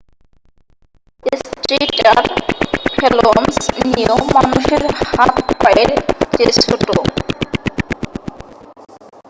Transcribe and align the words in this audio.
স্ট্রেইটার 1.39 2.23
phalanges 2.95 3.57
নিয়েও 3.85 4.17
মানুষের 4.35 4.83
হাত 5.07 5.33
পায়ের 5.61 5.89
চেয়ে 6.33 6.53
ছোট 6.61 6.85